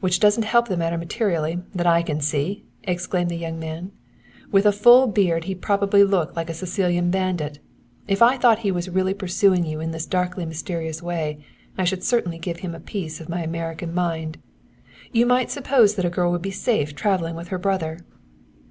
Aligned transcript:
"Which 0.00 0.20
doesn't 0.20 0.42
help 0.42 0.68
the 0.68 0.76
matter 0.76 0.98
materially, 0.98 1.58
that 1.74 1.86
I 1.86 2.02
can 2.02 2.20
see!" 2.20 2.66
exclaimed 2.82 3.30
the 3.30 3.34
young 3.38 3.58
man. 3.58 3.92
"With 4.52 4.66
a 4.66 4.72
full 4.72 5.06
beard 5.06 5.44
he'd 5.44 5.62
probably 5.62 6.04
look 6.04 6.36
like 6.36 6.50
a 6.50 6.52
Sicilian 6.52 7.10
bandit. 7.10 7.60
If 8.06 8.20
I 8.20 8.36
thought 8.36 8.58
he 8.58 8.70
was 8.70 8.90
really 8.90 9.14
pursuing 9.14 9.64
you 9.64 9.80
in 9.80 9.90
this 9.90 10.04
darkly 10.04 10.44
mysterious 10.44 11.00
way 11.02 11.42
I 11.78 11.84
should 11.84 12.04
certainly 12.04 12.36
give 12.38 12.58
him 12.58 12.74
a 12.74 12.78
piece 12.78 13.22
of 13.22 13.30
my 13.30 13.40
American 13.40 13.94
mind. 13.94 14.36
You 15.12 15.24
might 15.24 15.50
suppose 15.50 15.94
that 15.94 16.04
a 16.04 16.10
girl 16.10 16.30
would 16.32 16.42
be 16.42 16.50
safe 16.50 16.94
traveling 16.94 17.34
with 17.34 17.48
her 17.48 17.58
brother." 17.58 18.00